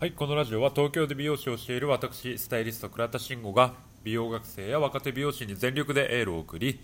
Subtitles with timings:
[0.00, 3.74] はい、このラジオは東京で美容師をしている私、スタイリスト倉田慎吾が
[4.04, 6.78] 美容学生や若手美容師に全力でエールを送り、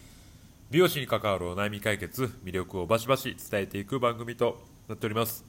[0.73, 5.45] 美容師に関わるお悩み解決、魅力をバシバシ伝えていく番組となっております。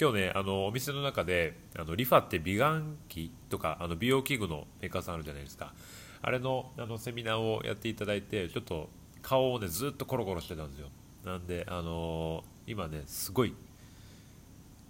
[0.00, 2.80] 今日ね、あのお店の中であのリファって美顔
[3.10, 5.74] 器とかあの美容器具のメーカーさんあるじゃないですか。
[6.22, 8.88] あれのあのセミナーをやっていただいて、ちょっと
[9.20, 10.88] 顔をねずっとコロコロしてたんですよ。
[11.22, 13.54] なんであの今ねすごい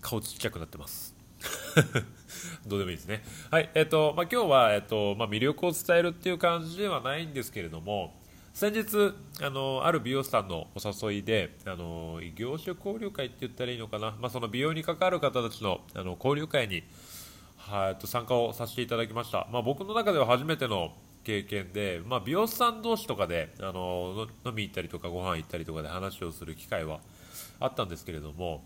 [0.00, 1.18] 顔ちっちゃくなってます。
[2.66, 3.23] どうでもいいですね。
[3.50, 8.14] はい、えっ、と、まあ、今日は、えっ、と、まあ、魅力を伝えるっていう感じではないんですけれども。
[8.53, 14.17] 先日、あの、ある美容師さんのお誘いで、あの、異業種交流会って言ったらいいのかな。
[14.21, 16.82] まあ、その美容に関わる方たちの、あの、交流会に。
[17.57, 19.46] はい、えっと、参加をさせていただきました。
[19.53, 20.93] まあ、僕の中では初めての
[21.23, 27.00] 経験で、まあ、美容師さん同士とかで、あの、飲み行ったりとか、ご飯行ったりとかで話をする機会は。
[27.61, 28.62] あったんですけれども。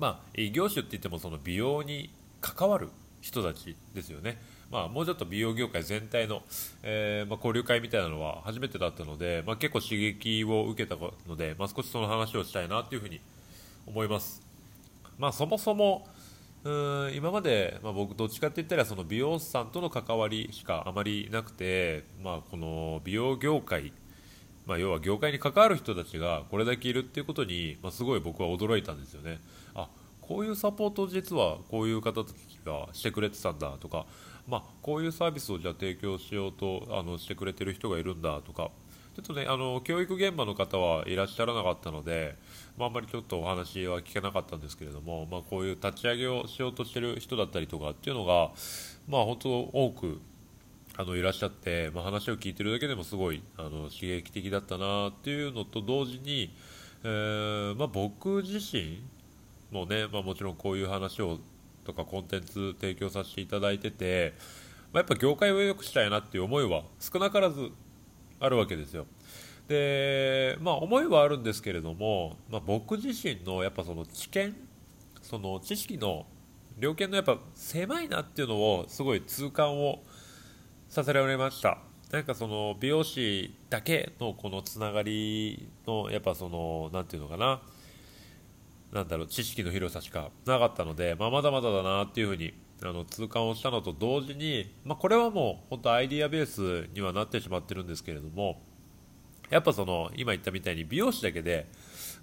[0.00, 2.88] まあ、異業種って言ってもその美容に関わる
[3.20, 4.40] 人たちですよね、
[4.70, 6.42] まあ、もうちょっと美容業界全体の、
[6.82, 10.96] えーまあ、交流会みたいなのは初めてだったので、まあ、結構刺激を受けた
[11.28, 13.20] ので、まあ、少しその話をしたいなというふうに
[13.86, 14.42] 思います、
[15.18, 16.08] まあ、そもそも
[16.64, 23.92] うん今まで、まあ、僕どっちかって言ったらその美容師さんとの関わりしかあまりなくて、まあ、この美容業界
[24.70, 29.40] まあ、要は業界に関わる人たちがこれだけいるっていうことに、まあ、すごい僕は驚いたんですよね。
[29.74, 29.88] あ
[30.20, 34.06] こういうサポートを実はこういう方たちがしてくれてたんだとか、
[34.46, 38.70] まあ、こういうサービスをじゃあ提供しようとあのしてくれてる人がいるんだとか
[39.16, 42.36] ちょっとねあの教育現場の方はいらっしゃらなかったので、
[42.78, 48.52] まあ、あんまりちょっとお話は聞けなかったんですけれども、まあ、こういう立ち上げをしようとしてる人だったりとかっていうのが、
[49.08, 50.20] まあ、本当多く
[51.00, 56.54] あのいらっしゃって、まあ、話を聞いてるだけでもすごいあの刺激的だったなっていうのと同時に、
[57.02, 59.02] えーまあ、僕自身
[59.70, 61.38] もね、まあ、もちろんこういう話を
[61.86, 64.34] とかコンテンツ提供させていただいてて、
[64.92, 67.70] ま、やっぱ業界を良くしたいなっていう思いは少なからず
[68.38, 69.06] あるわけですよ。
[69.68, 74.54] でまあ、思いはあるんですけれども、ま、僕自身のやっぱその知見
[75.22, 76.26] その知識の
[76.78, 80.02] 量見のやっぱ狭いなっていうのをすごい痛感を
[80.90, 81.78] させられました。
[82.10, 87.62] なんかその美容師だけのこのつながりのやっぱその何て言うのかな。
[88.92, 92.52] なんだろう知識の広さしかなかったので、まあ、まだまだだなっていうふうに
[92.82, 98.60] あの痛感をしたのと同時に、まあ、これはもう本当アイディアベースにはなってしまってるんですけれども
[99.50, 101.66] やっぱその今言ったみたいに美容師だけで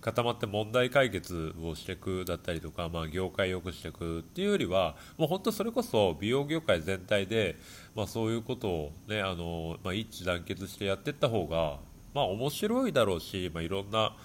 [0.01, 7.57] 固まって問題解決をしていくだったりとか、まあ、業界を良くしていくっていうよりはもう本当それこそ美容業界全体で、
[7.95, 11.79] まあ、そういうことを、ねあのまあ、一致団結してやっていった方が、
[12.13, 14.15] まあ、面白いだろうし、まあ、いろんな、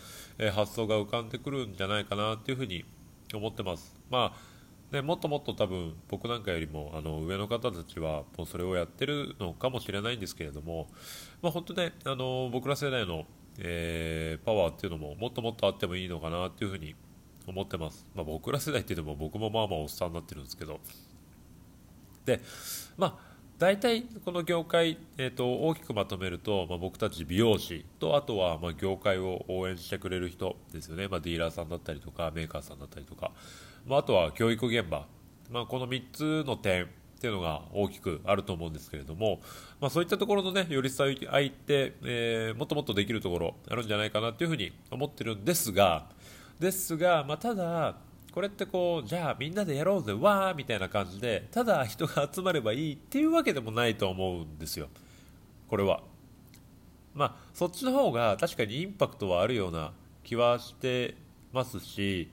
[0.54, 2.84] 発想が浮かんでくるんじゃないかなっていうふうに
[3.34, 3.94] 思ってます。
[4.10, 4.51] まあ
[4.92, 10.88] ね、もっともっと多分僕なんかよりもあの上の方たちはもうそれをやってるのかもしれないんですけれども、
[11.40, 13.24] まあ、本当ねあの僕ら世代の、
[13.58, 16.94] えーパワーっていうのももっともっとあってもいいのかなっていうふうに
[17.46, 20.78] 思ってます、まあ、僕ら世代っていうのも僕もまあまあおっさんになってるんですけど。
[22.24, 22.40] で
[22.96, 33.30] まあ大体この業界、えー、と大きくまとめると、まあ、僕たち美容師とあとはま業界を応援してくれる人ですよね、まあ、ディーラーさんだったりとかメーカーさんだったりとか、
[33.86, 35.06] まあ、あとは教育現場、
[35.50, 36.86] まあ、この3つの点っ
[37.20, 39.40] ていうのが大きくあると思うんですけれども、
[39.80, 46.06] まあ、そういったところのね寄り添い合いって、えーもっともっとできるところあるんじゃないかなっていうふうに思ってるんですが
[46.58, 47.96] ですが、まあ、ただ
[48.32, 54.88] これってこうじゃあみんなでやろうぜわーみたいな感じでただ人が集まればいいっていうわけでもないと思うんですよ。
[55.68, 56.02] これは。
[57.14, 59.92] まあそっちの方が確かにインパクトはあるような
[60.24, 61.14] 気はして
[61.52, 62.30] ますし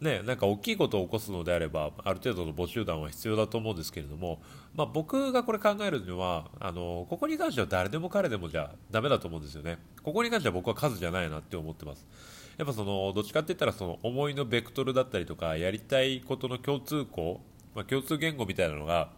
[0.00, 4.42] ね、なんか大きいことを起こすのであればある程度の募集団は必要だと思うんですけれども、
[4.74, 9.78] まあ、僕がこれ考えるのはあのここに関しては誰でも彼でもじゃダメだと思うんですよね。
[10.02, 12.06] ここに関しては僕は数じゃないなって思ってます。
[12.58, 17.40] やっぱそのどっちかって言ったらその思いのベクトルだったりとかやりたいことの共通項、
[17.74, 19.10] まあ、共通言語みたいなのが、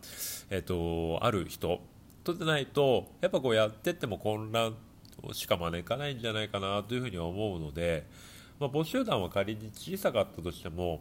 [0.51, 1.81] えっとある人
[2.23, 4.77] とでないとやっぱこうやってっても混乱
[5.33, 8.07] しか招かないんじゃないかなというふうに思うので、
[8.61, 11.01] まあ、募集団は仮に小さかったとしても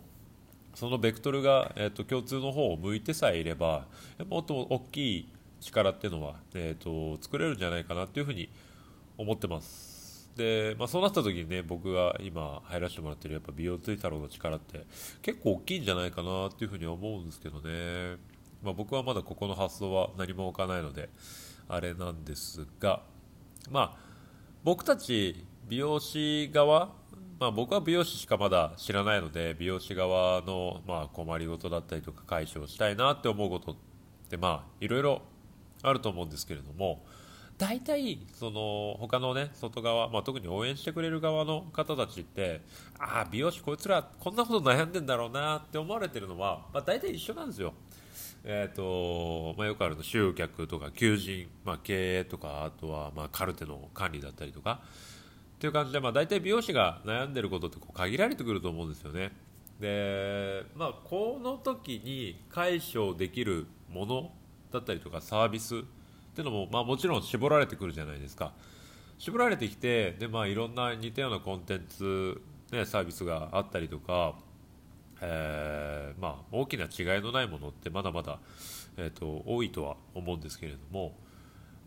[0.75, 3.86] そのベクトルが、えー、と共通の方を向いてさえいれば
[4.30, 8.50] もっと大きい力っていうのは、えー、と作れるんじゃないかなというふうに
[9.18, 10.30] 思ってます。
[10.36, 14.86] で、まあ、そうなった時にね僕が今入らせてもらってるやっぱ美容追太郎の力って
[15.24, 18.18] 結構大きいんじゃないかなっていうふうに思うんですけどね、
[18.63, 21.10] まあ、僕はまだここの発想は何も置かないので
[21.68, 23.01] あれなんですが
[23.71, 24.07] まあ
[24.63, 26.92] 僕たち美容師側
[27.39, 33.75] まあ、僕は美容師しかまだ知らないので美容師側のまあ困りごとだったりとか解消したいなって思うことっ
[34.30, 35.22] てまあいろいろ
[35.84, 37.06] あると思うんですけれども
[37.60, 42.62] 大体その他のね外側、まあ、特に応援してくれる側の方たちって
[43.00, 47.74] ああ美容師こいつらこんなこと悩んでんだろうなって思われてるのは、まあ、大体一緒なんですよ。
[48.44, 54.81] えーとまあ、よくあるの集客とか求人、まあ、経営とかあとはまあカルテの管理だったりとか
[55.57, 59.31] っていう感じで、まあ、大体美容師が悩んでることってこう限られてくると思うんですよね。
[59.80, 64.31] で、まあ、この時に解消できるもの
[64.71, 65.80] だったりとかサービスっ
[66.36, 68.54] ていうのも、まあ、もちろん絞られてくるじゃないですか。
[69.18, 72.39] 絞られてきてで、まあ、いろんな似たようなコンテンツ、
[72.71, 74.36] ね、サービスがあったりとか
[75.21, 78.39] えー、まあ、大きな違いのないものってまだまだ、
[78.98, 81.15] えーと、多いとは思うんですけれども、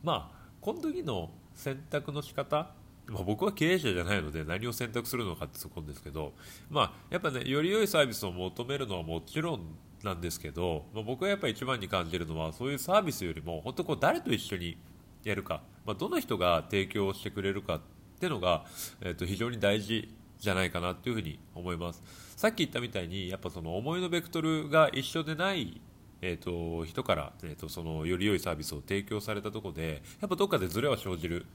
[0.02, 2.70] まあ、この時の選択の仕方
[3.10, 6.32] まあ、僕は経営者じゃないので何を選択するのかってそこですけど、
[6.70, 9.60] まあ、やっぱねより良いサービスを求めるのはもちろん
[10.04, 14.78] なんですけど、まあ、僕がやっぱ一番に感じるのはそういうサービスよりも本当こう誰と一緒に
[15.24, 17.80] やるか、まあ、どの人が提供してくれるかっ
[18.18, 18.64] ていうのが、
[19.00, 20.08] えー、と非常に大事
[20.38, 22.02] じゃないかなというふうに思います。
[22.36, 25.80] さっき言ったみたいにやっぱその思いのベクトルが一緒でない
[26.22, 31.46] えーと、人から、えーと、そのより良いサービスを提供されたところでやっぱどっかでズレは生じる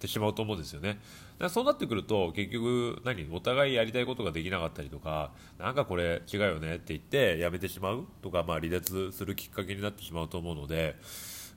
[0.00, 0.98] ってしまうと思うんですよね
[1.38, 10.96] だそうなってくると結局何お互いやりたいことができなかったりとかなんかこれ違うよねって言ってやめてしまうとか、まあ、離脱するきっかけになってしまうと思うので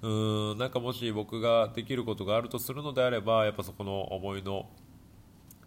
[0.01, 4.68] うーんなんかもし僕ができることがあるとするのであればやっぱそこの思いの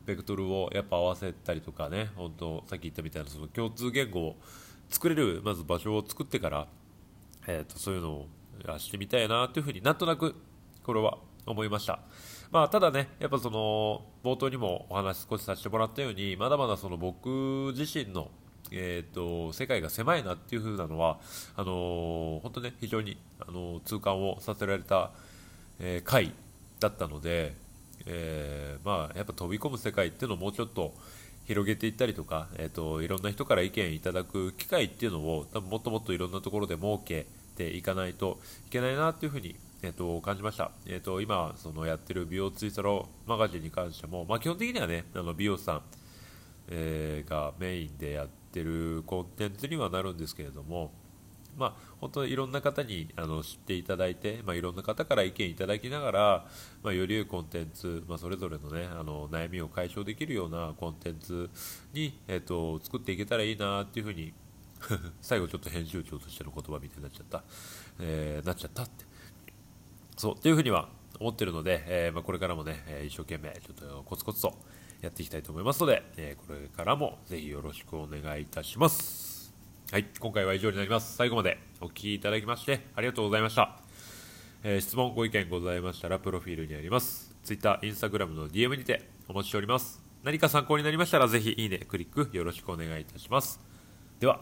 [0.04, 4.36] ベクトルをやっぱ合わせたりとかね本当さっき言ったみたいなその共通言語を
[4.88, 6.68] 作れるまず場所を作ってから、
[7.46, 8.28] えーと、そういうのを
[8.78, 10.36] してみたいなというふうになんとなく
[10.84, 12.00] これは思いました。
[12.50, 18.30] まあ、ただね、やっぱその冒頭にもお話少しさせてもらったようにまだまだその僕自身の
[18.72, 21.18] えーと、世界が狭いなっていう風なのは
[21.54, 25.12] あのー、本当ね非常に、あのー、痛感をさせられた、
[25.78, 26.32] えー、回
[26.80, 27.54] だったので、
[28.06, 30.94] えー、まあ、やっぱ飛び込む世界っていうのをもうちょっと
[31.46, 37.26] 広げていったりとか、えーと、いろんな人から意見いただく機会っていうのを多分もっともっといろんなところで設け
[37.56, 45.82] ていかないといけないなっていうふうに、えーと、感じました、えーと、今そのやってる美容ツイストローマガジンに関しても、まあ、基本的にはねあの美容師さん、
[46.68, 50.92] えー、がメインでやってるコンテンツにはなるんですけれども
[51.56, 56.46] まあ、本当にいろんな方にあの知っていただいて、まあ、いろんな方から意見いただきながら、
[56.82, 61.50] まあ、より良いコンテンツ、まあ、それぞれの,、ね、あの悩みを解消できるようなコンテンツ
[61.94, 64.32] に、えーと、作っていけたらいいなっていうふうに
[65.22, 67.42] 最後ちょっと編集長としての言葉みたいになっちゃった、
[68.00, 69.15] えー、なっちゃったって。
[70.16, 70.88] そうっていうふうには
[71.20, 74.54] 思ってるので、えー、まあ、これからもね、えー、一生懸命ちょっとコツコツと
[75.02, 79.54] やっていきたいと思いますので、えこれからもぜひよろしくお願いいたします。
[79.92, 81.16] はい、今回は以上になります。
[81.16, 83.78] 最後までお聴きいただきましてありがとうございました。
[84.64, 87.34] え、質問、ご意見ございましたら、プロフィールにあります。
[87.44, 90.02] Twitter、Instagram の DM にてお待ちしております。
[90.24, 93.60] 何か参考になりましたら、ぜひいいね、クリックよろしくお願いいたします。
[94.18, 94.40] では、